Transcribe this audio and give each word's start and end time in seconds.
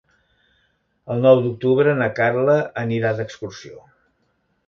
El 1.15 1.21
nou 1.25 1.41
d'octubre 1.47 1.93
na 2.01 2.09
Carla 2.21 2.57
anirà 2.85 3.13
d'excursió. 3.19 3.77